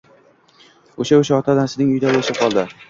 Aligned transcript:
Oʻsha-oʻsha 1.05 1.39
ota-onasining 1.39 1.95
uyida 1.97 2.17
yashab 2.19 2.43
qoldi 2.45 2.69